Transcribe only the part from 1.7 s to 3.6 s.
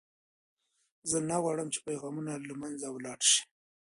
چې پیغامونه له منځه ولاړ شي.